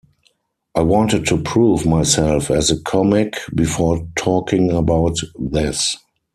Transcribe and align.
I 0.73 0.81
wanted 0.81 1.27
to 1.27 1.37
prove 1.37 1.85
myself 1.85 2.49
as 2.49 2.71
a 2.71 2.81
comic 2.81 3.35
before 3.53 4.03
talking 4.15 4.71
about 4.71 5.15
this. 5.37 5.95